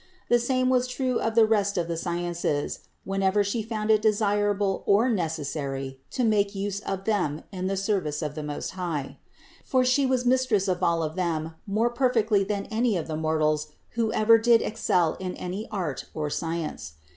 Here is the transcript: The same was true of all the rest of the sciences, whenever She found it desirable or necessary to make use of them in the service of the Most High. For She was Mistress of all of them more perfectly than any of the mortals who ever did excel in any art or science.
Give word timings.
The 0.29 0.39
same 0.39 0.69
was 0.71 0.87
true 0.87 1.19
of 1.19 1.23
all 1.25 1.31
the 1.35 1.45
rest 1.45 1.77
of 1.77 1.87
the 1.87 1.95
sciences, 1.95 2.79
whenever 3.03 3.43
She 3.43 3.61
found 3.61 3.91
it 3.91 4.01
desirable 4.01 4.81
or 4.87 5.11
necessary 5.11 5.99
to 6.09 6.23
make 6.23 6.55
use 6.55 6.79
of 6.79 7.03
them 7.05 7.43
in 7.51 7.67
the 7.67 7.77
service 7.77 8.23
of 8.23 8.33
the 8.33 8.41
Most 8.41 8.71
High. 8.71 9.19
For 9.63 9.85
She 9.85 10.07
was 10.07 10.25
Mistress 10.25 10.67
of 10.67 10.81
all 10.81 11.03
of 11.03 11.13
them 11.15 11.53
more 11.67 11.91
perfectly 11.91 12.43
than 12.43 12.65
any 12.71 12.97
of 12.97 13.07
the 13.07 13.15
mortals 13.15 13.73
who 13.91 14.11
ever 14.11 14.39
did 14.39 14.63
excel 14.63 15.17
in 15.19 15.35
any 15.35 15.67
art 15.69 16.05
or 16.15 16.31
science. 16.31 16.93